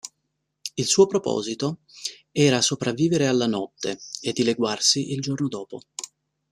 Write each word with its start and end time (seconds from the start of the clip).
Il 0.73 0.87
suo 0.87 1.05
proposito 1.05 1.81
era 2.31 2.59
sopravvivere 2.63 3.27
alla 3.27 3.45
notte 3.45 3.99
e 4.21 4.33
dileguarsi 4.33 5.11
il 5.13 5.21
giorno 5.21 5.47
dopo. 5.47 5.79